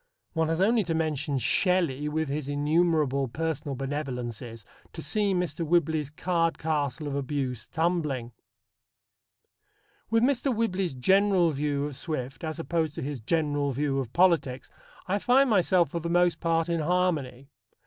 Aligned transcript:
One 0.33 0.47
has 0.47 0.59
only 0.59 0.83
to 0.85 0.95
mention 0.95 1.37
Shelley 1.37 2.09
with 2.09 2.27
his 2.27 2.49
innumerable 2.49 3.27
personal 3.27 3.75
benevolences 3.75 4.65
to 4.93 4.99
set 5.03 5.21
Mr. 5.21 5.63
Whibley's 5.63 6.09
card 6.09 6.57
castle 6.57 7.07
of 7.07 7.13
abuse 7.13 7.67
tumbling. 7.67 8.31
With 10.09 10.23
Mr. 10.23 10.51
Whibley's 10.51 10.95
general 10.95 11.51
view 11.51 11.85
of 11.85 11.95
Swift 11.95 12.43
as 12.43 12.57
opposed 12.59 12.95
to 12.95 13.03
his 13.03 13.19
general 13.21 13.73
view 13.73 13.99
of 13.99 14.11
politics, 14.11 14.71
I 15.05 15.19
find 15.19 15.51
myself 15.51 15.91
for 15.91 15.99
the 15.99 16.09
most 16.09 16.39
part 16.39 16.67
in 16.67 16.79
harmony. 16.79 17.49